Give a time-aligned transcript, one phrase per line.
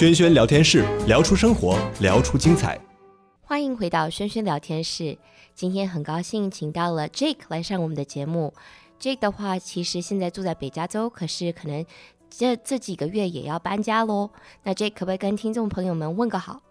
[0.00, 2.80] 轩轩聊天室，聊出生活，聊出精彩。
[3.42, 5.18] 欢迎回到轩轩聊天室。
[5.54, 8.54] 今天很高兴请到了 Jake 来上我们的节目。
[8.98, 11.84] Jake 的话，其实现在住在北加州，可是可能
[12.30, 14.30] 这这几个月也要搬家喽。
[14.62, 16.62] 那 Jake 可不可以跟听众朋友们问个好？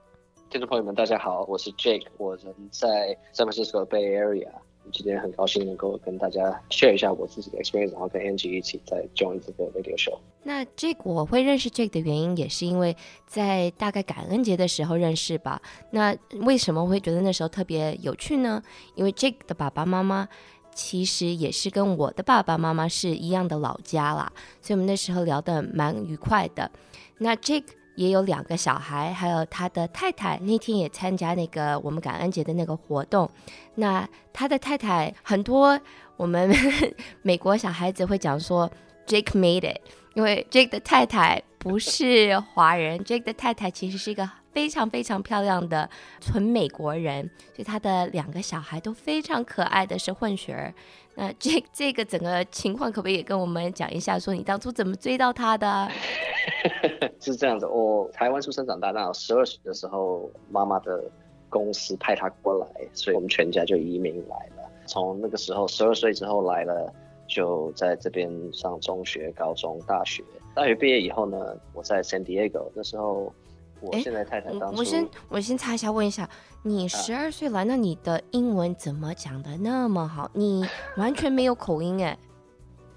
[0.49, 4.49] 听众朋友们，大家好，我是 Jake，我人在 San Francisco Bay Area。
[4.91, 10.17] 今天很高兴能够跟大家 share 一下我自己的 experience，然后跟 Angie 一起在 join 这个 radio show。
[10.43, 12.95] 那 Jake 我会认识 Jake 的原因，也是因为
[13.27, 15.61] 在大概感恩节的时候认识吧。
[15.91, 18.61] 那为什么会觉得那时候特别有趣呢？
[18.95, 20.27] 因为 Jake 的爸爸妈妈
[20.73, 26.71] 其实也是跟我的爸爸妈妈是一样的老家啦，所以我们那时候聊得蛮愉快的。
[27.17, 27.65] 那 Jake
[27.99, 33.29] 也有两个小孩，还有他的太太，那天也参加那个我们感恩节的那个活动。
[33.75, 35.77] 那他的太太很多，
[36.15, 36.49] 我们
[37.23, 38.71] 美国小孩子会讲说
[39.05, 39.81] Jake made it，
[40.13, 45.89] 因为 Jake 的太太不是华人，Jake 的太太其实是一个非常非常漂亮的
[46.21, 50.73] 纯美国人，所以他的两个小孩都非常可爱的是混血儿。
[51.15, 54.17] 那 Jake 这个整个情况可不可以也跟我们讲一下？
[54.17, 55.91] 说你当初怎么追到他的？
[57.19, 61.03] 是这样子，我台湾出生长大，那十二岁的时候，妈妈的
[61.49, 64.69] 公司派他过来，所以我们全家就移民来了。
[64.85, 66.93] 从那个时候十二岁之后来了，
[67.27, 70.23] 就在这边上中学、高中、大学。
[70.55, 71.37] 大学毕业以后呢，
[71.73, 73.33] 我在 San Diego，那时候。
[73.81, 76.29] 我现在太太当初，我先我先插一下问一下，
[76.63, 80.29] 你十二岁来，那你的英文怎么讲的那么好？
[80.33, 80.65] 你
[80.97, 82.19] 完全没有口音哎。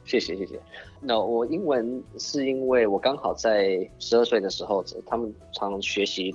[0.05, 0.61] 谢谢谢谢。
[1.01, 6.35] 那我英文是因为我刚好在十二岁的时候，他们常常学习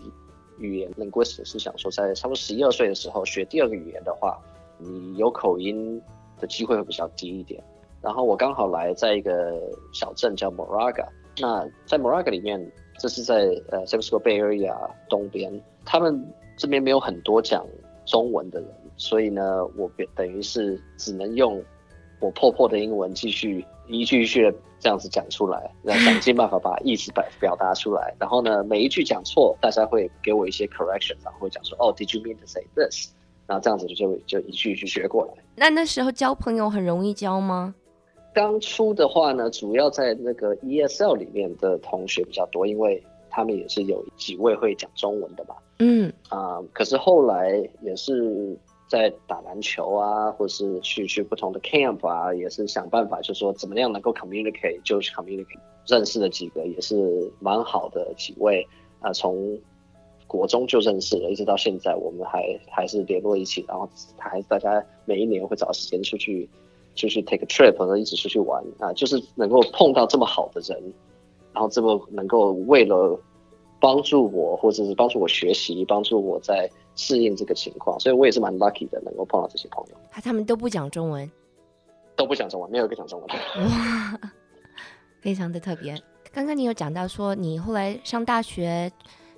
[0.58, 4.40] 语言，linguist 是想说在差不多十一二岁的时候学第二个语言的话，
[4.78, 6.02] 你有口音
[6.40, 7.64] 的机会会比较低一点。
[8.02, 9.60] 然后我刚好来在一个
[9.94, 11.08] 小镇叫 Moraga，
[11.40, 12.72] 那在 Moraga 里面。
[13.00, 14.76] 这是在呃 San Francisco Bay Area
[15.08, 17.64] 东边，他们这边没有很多讲
[18.08, 21.64] 中文的人，所以呢，我等于是只能用
[22.20, 28.14] 我破破的英文继续一句一句的这样子讲出来，然后想尽办法把意思表表达出来。
[28.20, 33.10] 然后呢，每一句讲错，大家会给我一些 correction，然后会讲说，哦，Did you mean to say this？
[33.46, 35.34] 然后这样子就就一句一句学过来。
[35.56, 37.74] 那那时候交朋友很容易交吗？
[38.34, 45.56] 当初的话呢，主要在那个 ESL 里面的同学比较多，因为他们也是有几位会讲中文的嘛。
[45.80, 48.56] 嗯啊、呃，可是后来也是
[48.88, 55.60] 在打篮球啊，或是去去不同的 camp 啊，也是想办法，就是说怎么样能够 communicate，就是 communicate。
[55.86, 58.68] 认识了几个也是蛮好的几位
[59.00, 59.58] 啊、呃，从
[60.26, 66.50] 国中就认识了，一直到现在，我们还还是联络一起，然后还大家每一年会找时间出去。
[66.96, 70.82] 就去 take a trip，然后一起出去玩啊，就是能够碰到这么好的人，
[71.54, 73.16] 然后这么能够为了
[73.80, 79.96] 帮助我，或者是帮助我学习，帮助我在适应这个情况，所以我也是蛮 lucky 的，能够碰到这些朋友。
[80.12, 81.30] 他们都不讲中文，
[82.16, 83.36] 都不讲中文，没有一个讲中文的。
[83.64, 84.20] 哇，
[85.22, 85.96] 非常的特别。
[86.34, 88.92] 刚刚你有讲到说你后来上大学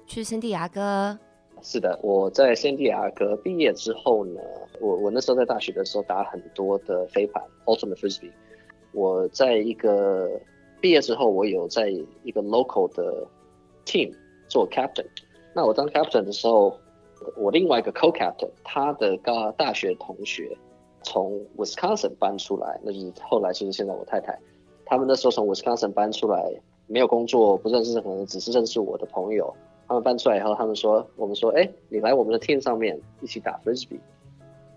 [0.05, 1.17] 去圣地亚哥。
[1.61, 4.39] 是的，我在圣地亚哥毕业之后呢，
[4.79, 8.31] 我我那时候在大学的时候打很多的飞盘，Ultimate Frisbee。
[8.93, 10.29] 我在一个
[10.79, 11.89] 毕业之后，我有在
[12.23, 13.27] 一个 local 的
[13.85, 14.13] team
[14.49, 15.05] 做 captain。
[15.53, 16.77] 那我当 captain 的时候，
[17.37, 20.57] 我另外一个 co-captain，他的高大学同学
[21.03, 24.37] 从 Wisconsin 搬出来，那就是后来就是现在我太太，
[24.85, 26.51] 他们那时候从 Wisconsin 搬出来，
[26.87, 29.53] 没有工作，不认识任何人，只是认识我的朋友。
[29.87, 33.99] 他们搬出来以后，他们说：“我们说，哎、你来我们的 team 上面一起打 frisbee。”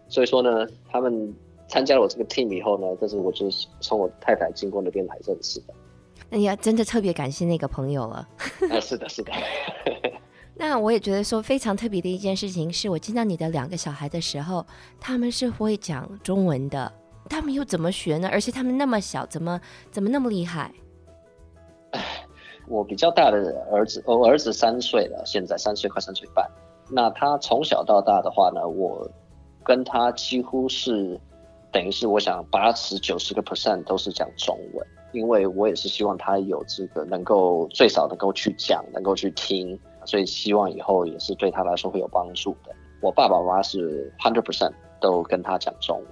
[0.09, 1.35] 所以说呢，他们
[1.69, 5.75] 参加了我这个 team 以后呢，但是我就是从我太太经过那边来认识的。
[6.33, 8.27] 那你要真的特别感谢那个朋友了。
[8.73, 9.31] 啊，是的，是的。
[10.57, 14.65] 那我也觉得说非常特别的一件事情，是我见到你的两个小孩的时候，
[14.99, 16.91] 他们是会讲中文的，
[17.29, 18.31] 他们又怎么学呢？
[18.33, 19.61] 而且他们那么小，怎么
[19.91, 20.73] 怎么那么厉害？
[22.67, 23.37] 我比较大的
[23.71, 26.51] 儿子，我儿子三岁了，现在三岁快三岁半。
[26.89, 29.07] 那他从小到大的话呢，我
[29.63, 31.21] 跟他几乎是
[31.73, 42.73] 等于是我想八十九十个 percent 都是讲中文，因为我也是希望他有这个能够最少能够去讲，能够去听，所以希望以后也是对他来说会有帮助的。
[43.01, 46.07] 我爸爸妈妈是 hundred percent 都跟他讲中文，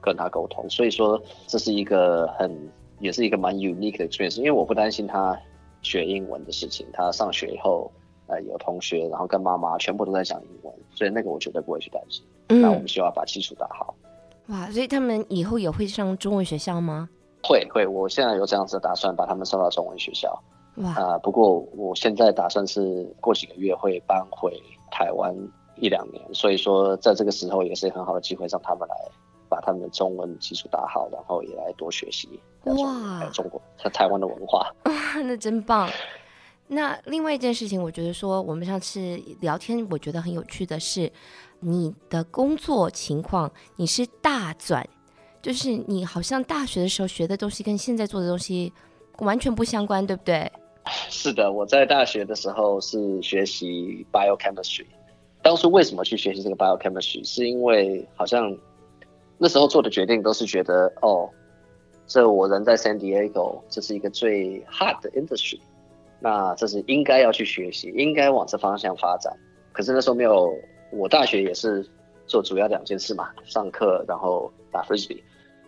[0.00, 2.50] 跟他沟通，所以说这是一个很
[3.00, 5.38] 也是一个蛮 unique 的 experience，因为我不担心他。
[5.82, 7.90] 学英文的事情，他上学以后，
[8.26, 12.22] 呃，有同学，然后跟妈妈全部都在讲英文，所以那个我绝对不会去担心。
[12.50, 13.94] 嗯，那我们需要把基础打好。
[14.50, 17.08] 哇，所以他们以后也会上中文学校吗？
[17.42, 20.30] 会会，我现在有这样子的打算，把他们送到中文学校。
[20.76, 21.18] 哇啊、呃！
[21.18, 24.52] 不过我现在打算是过几个月会搬回
[24.90, 25.34] 台湾
[25.76, 28.94] 一两年，所以说在这个时候也是很好的机会，让他们来
[29.48, 34.72] 把他们的中文基础打好，然后也来多学习哇，中国在台湾的文化。
[34.84, 34.92] 哇，
[35.22, 35.88] 那真棒！
[36.72, 41.10] 那另外一件事情，我觉得说我们上次聊天，我觉得很有趣的是
[41.58, 44.88] 你的工作情况，你是大转，
[45.42, 48.72] 就是你好像大学的时候学的东西跟现在做的东西
[49.18, 50.50] 完全不相关，对不对？
[51.10, 54.86] 是的，我在大学的时候是学习 biochemistry。
[55.42, 57.26] 当初为什么去学习这个 biochemistry？
[57.26, 58.56] 是因为好像
[59.38, 61.28] 那时候做的决定都是觉得，哦，
[62.06, 65.58] 这我人在 San Diego，这是一个最 hard 的 industry。
[66.20, 69.34] 那这是应该要去学习，应该往这方向发展。
[69.72, 70.54] 可是那时候没有，
[70.92, 71.86] 我大学也是
[72.26, 75.22] 做主要两件事嘛，上课然后打 frisbee。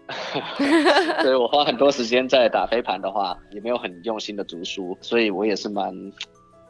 [1.22, 5.94] 所以我花很多时间在打飞盘的话，也没有很用心的读书，所以我也是蛮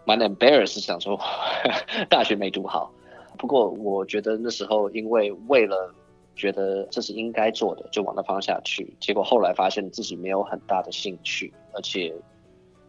[0.05, 1.19] 蛮 embarrass 想说
[2.09, 2.93] 大学没读好。
[3.37, 5.93] 不过我觉得那时候因为为了
[6.37, 8.95] 觉得这是应该做的，就往那方向去。
[9.01, 12.15] 结果后来发现自己没有很大的兴趣，而且。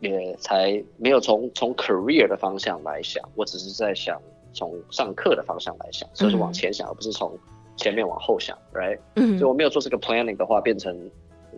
[0.04, 4.22] 也才没有从从 career 的方向来想，我只是在想
[4.54, 7.32] 从上课的方向来想，所以是往前想，而不是从
[7.78, 9.00] 前面往后想，right？
[9.16, 10.96] 嗯，所以我没有做这个 planning 的话，变成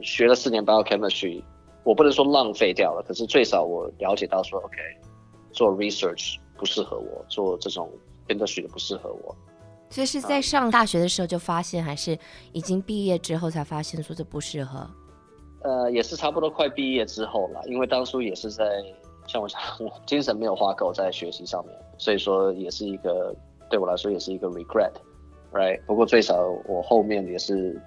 [0.02, 1.44] 学了四年 biochemistry，
[1.84, 4.78] 我不能说浪费掉了，可是最少我了解到说，OK，
[5.52, 7.90] 做 research 不适合我，做这种
[8.28, 9.36] industry 的不适合我。
[9.90, 12.18] 所以是在上大学的时候就发现，还是
[12.54, 14.90] 已经毕业之后才发现说这不适合？
[15.66, 18.64] 呃，也是差不多快毕业之后了，因为当初也是在
[19.26, 23.36] 像我讲， 我精神没有花够在学习上面，所以说也是一个
[23.68, 25.82] 对我来说也是一个 regret，right？
[25.88, 26.36] 不过最少
[26.68, 27.82] 我后面也是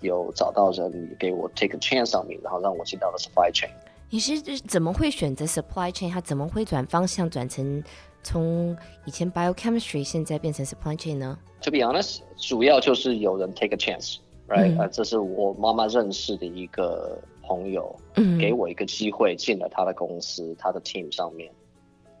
[0.00, 3.68] 有找到人给我 take a chance 上面，然后让我进到了 supply chain。
[4.10, 6.10] 你是怎么会选择 supply chain？
[6.10, 7.82] 他怎么会转方向转成
[8.22, 8.74] 从
[9.04, 14.18] 以前 biochemistry 现在变成 supply chain 呢？To be honest，主要就是有人 take a chance。
[14.48, 21.52] Right，呃、嗯，这是我妈妈认识的一个朋友，嗯，给我一个机会进了他的公司，他的 team 上面。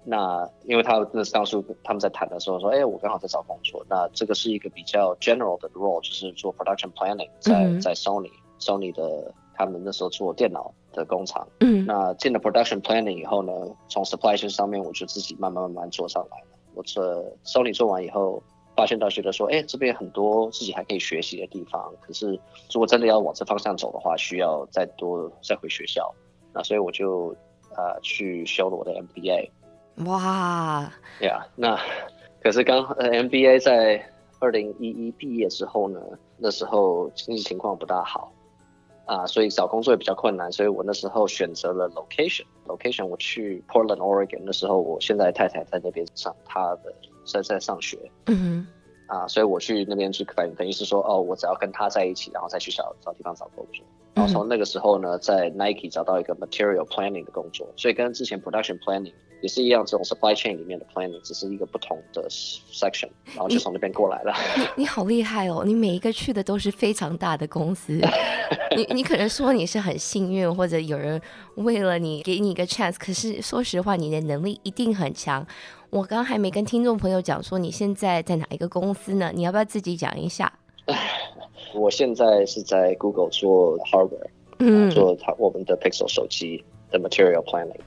[0.04, 3.82] 那因为他那当初他们在谈的时候说，哎，我刚好在找工作。
[3.88, 11.48] 那这个是一个比较 general 的 role，就是做 production planning，在、嗯、在 Sony，Sony 的他们那时候做电脑的工厂。
[11.60, 13.52] 嗯，那进了 production planning 以后呢，
[13.88, 16.58] 从 supply chain 上面我就自己慢慢慢慢做上来了。
[16.74, 17.00] 我这
[17.44, 18.42] Sony 做完以后。
[18.78, 21.92] 发现到觉得说，哎，这边很多自己还可以学习的地方。
[22.00, 22.26] 可是，
[22.72, 26.14] 如果真的要往这方向走的话，需要再多再回学校。
[26.54, 27.34] 那所以我就
[27.76, 29.50] 呃去修了我的 MBA。
[30.06, 30.92] 哇，
[31.22, 31.76] 呀、yeah，那
[32.40, 34.00] 可是刚呃 MBA 在
[34.38, 36.00] 二零一一毕业之后呢，
[36.36, 38.32] 那时候经济情况不大好
[39.06, 40.52] 啊，所以找工作也比较困难。
[40.52, 44.42] 所以我那时候选择了 location，location location 我去 Portland Oregon。
[44.44, 46.94] 那时候我现在太太在那边上她的。
[47.28, 48.66] 在在上学，嗯
[49.06, 53.84] 啊，所以我去那边去，等等于是说，哦，我只要跟他在一起，然后再去找找地方找工作。
[54.14, 64.34] 然后从那个时候呢，在 Nike 找到一个 Material Planning 的工作，所以跟之前 Production Planning 也是一样，这种 Supply Chain 里面的 Planning 只是一个不同的 section，然后就从那边过来了。
[64.56, 65.62] 你你，你好厉害哦！
[65.64, 68.00] 你每一个去的都是非常大的公司。
[68.76, 71.20] 你你可能说你是很幸运，或者有人
[71.54, 75.46] 为了你给你一个 chance，可是说实话，你的能力一定很强。
[75.90, 79.32] 我刚刚还没跟听众朋友讲说你现在在哪一个公司呢？
[79.34, 80.52] 你要不要自己讲一下？
[81.74, 84.28] 我现在是在 Google 做 hardware，
[84.58, 87.80] 嗯，做它我们的 Pixel 手机的 material planning。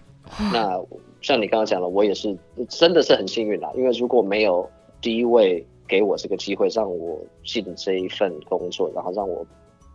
[0.52, 0.82] 那
[1.22, 2.36] 像你刚刚讲了，我也是
[2.70, 4.68] 真的是很幸运啦，因为如果没有
[5.00, 9.46] 第一位给我这个机会让我进这一份工作，然后让我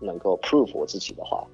[0.00, 1.44] 能够 prove 我自己的话，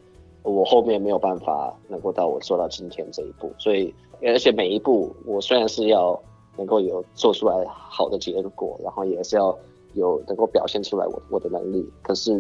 [0.43, 3.51] 我后面没有办法能够到我做到今天这一步。
[3.59, 6.21] 所以，而且每一步我虽然是要
[6.57, 9.57] 能够有做出来好的结果，然后也是要
[9.95, 11.89] 有能够表现出来我我的能力。
[12.03, 12.33] 可是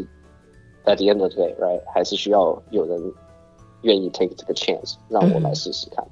[0.84, 3.00] ，at the end of the day，right，还是需要有人
[3.82, 6.06] 愿意 take 这个 chance，让我来试试看。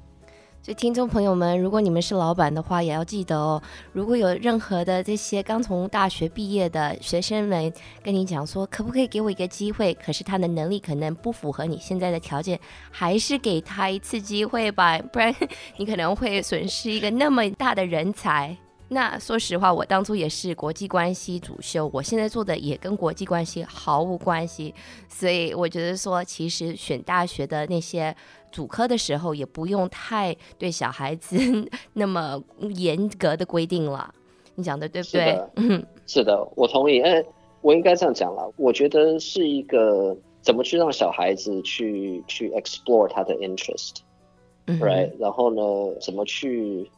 [0.63, 3.59] 所以，听众朋友们，如果你们是老板的话，也要记得哦。
[3.93, 9.91] 如果有任何的这些刚从大学毕业的学生们跟你讲说，可不可以给我一个机会？
[9.95, 12.59] 可是他的能力可能不符合你现在的条件，
[12.91, 15.33] 还是给他一次机会吧，不然
[15.77, 18.55] 你可能会损失一个那么大的人才。
[18.93, 24.75] 那说实话，我当初也是国际关系主修，我现在做的也跟国际关系毫无关系。
[25.07, 28.15] 所以我觉得说，其实选大学的那些。
[28.51, 31.37] 主科的时候也不用太对小孩子
[31.93, 32.37] 那么
[32.75, 34.13] 严格的规定了，
[34.55, 35.41] 你讲的对不对？
[35.55, 36.99] 嗯，是的，我同意。
[36.99, 37.23] 哎，
[37.61, 45.61] 我应该这样讲了，我觉得是一个怎么去让小孩子去去 explore 他的 interest，，right？、嗯、然后呢，
[46.01, 46.91] 怎么去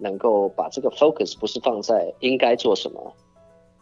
[0.00, 3.12] 能够把这个 focus 不是放在应该做什么，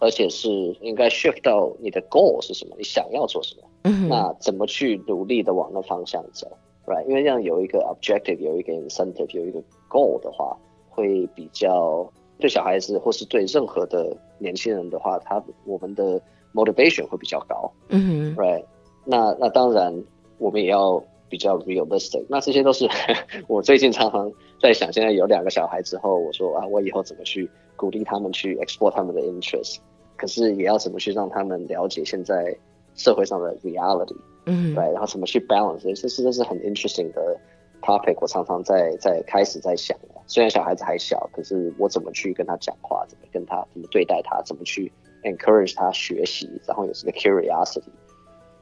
[0.00, 0.50] 而且是
[0.82, 3.62] 应该 shift 到你的 goal 是什么，你想要做什么？
[3.84, 6.46] 嗯，那怎么去努力的往那方向走
[6.87, 7.06] ，right？
[7.06, 10.56] 因为这样有一个 objective，有一个 incentive，有一个 goal 的话，
[10.90, 16.20] 会比较对小孩子或是对任何的年轻人的话，他我们的
[16.52, 17.70] motivation 会比较高。
[17.88, 18.64] 嗯，right？
[19.04, 20.04] 那那当然
[20.38, 21.02] 我们也要。
[21.30, 22.88] 比较 realistic，那这些都是
[23.48, 24.93] 我最近常常在想。
[24.93, 29.79] 现在有两个小孩之后，我说啊，我以后怎么去鼓励他们去 explore 他们的 interest，
[30.17, 32.57] 可是也要怎么去让他们了解现在
[32.95, 37.38] 社会上的 reality，嗯，对，然后怎么去 balance，这是这是很 interesting 的
[37.83, 38.17] topic。
[38.21, 44.93] 我常常在在开始在想的，虽然小孩子还小，可是我怎么去跟他讲话，怎么跟他怎么对待他，怎么去
[45.25, 47.91] encourage 他学习，然后有这个 curiosity，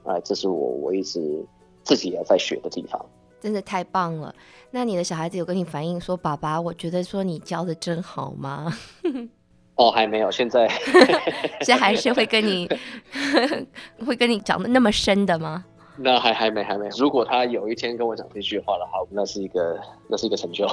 [0.04, 1.44] 啊，这是我我一直。
[1.86, 3.06] 自己也在学的地方，
[3.40, 4.34] 真的太棒了。
[4.70, 8.72] 那你的小孩子有跟你反映说：“爸爸，我觉得说你教的真好吗？”
[9.76, 10.66] 哦，还没有，现在
[11.60, 12.68] 现在还是会跟你
[14.06, 15.64] 会跟你讲的那么深的吗？
[15.98, 16.88] 那还还没还没。
[16.98, 20.66] 如果他有一天跟我讲这句话的话，那是一个那是一个成就。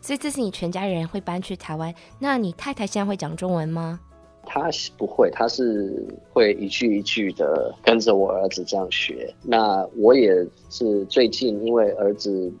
[0.00, 1.94] 所以这是你全家人会搬去台湾。
[2.18, 4.00] 那你太太现在会讲中文吗？
[4.54, 4.68] 他
[4.98, 9.34] 不会，他是会一句一句的跟着我儿子这样学。
[9.42, 12.52] 那我也是最近，因为儿子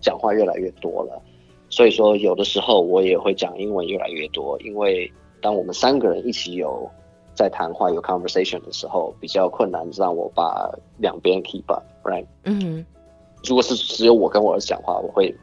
[0.00, 1.20] 讲话越来越多了，
[1.68, 4.56] 所以说有的时候我也会讲英文越来越多。
[4.60, 6.88] 因为当我们三个人一起有
[7.34, 12.24] 在谈话、有 conversation 的时候，比较困难让我把两边 keep up，right？
[12.44, 12.86] 嗯，
[13.42, 15.34] 如果是只有我跟我儿子讲话，我会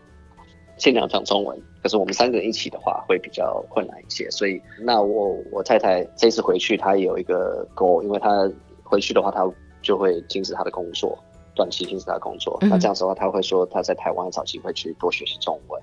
[0.79, 1.61] 尽量讲中文。
[1.83, 8.49] 可是我们三个人一起的话会比较困难一些，所以那我我太太这次回去，她也有一个 goal，因为她
[8.83, 9.47] 回去的话，她
[9.81, 11.17] 就会停止她的工作，
[11.53, 12.57] 短期停止她的工作。
[12.61, 15.81] 嗯、那这样子的话，她会说她在台湾找机会去多学习中文。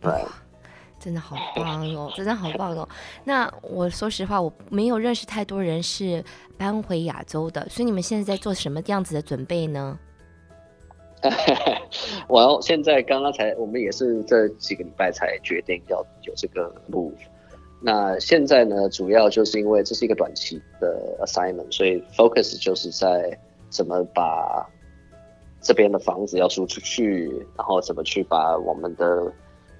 [0.00, 0.10] 对，
[0.98, 2.88] 真的好棒哦， 真的好棒哦。
[3.24, 6.24] 那我说实话，我没有认识太多人是
[6.56, 9.98] 搬回亚洲的，所以你们现在在做什么样子的准备呢？
[12.28, 17.12] 我要现在刚刚才，我们也是这几个礼拜才决定要有这个 move。
[17.82, 24.66] 那现在呢，主要就是因为这是一个短期的 assignment，所以 focus 就是在怎么把
[25.60, 29.30] 这边的房子要租出去，然后怎么去把我们的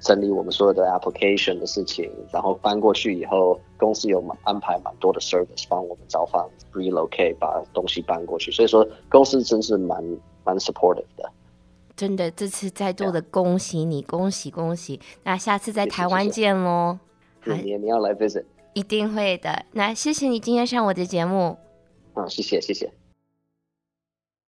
[0.00, 10.04] 整理我们所有的 application 的事情，然后搬过去以后，公司有安排蛮多的 service 帮我们找房 relocate 把东西搬过去，所以说公司真是蛮。
[10.44, 11.30] 蛮 supportive 的，
[11.96, 15.00] 真的，这次再度的恭喜你，恭喜恭喜！
[15.22, 16.98] 那下次在台湾见喽。
[17.44, 18.44] 谢谢你你要来 visit，
[18.74, 19.64] 一定会的。
[19.72, 21.58] 那谢谢你今天上我的节目。
[22.14, 22.90] 嗯，谢谢谢谢。